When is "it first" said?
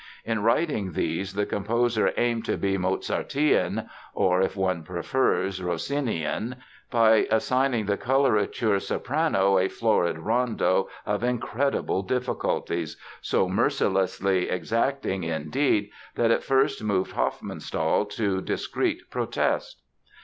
16.31-16.83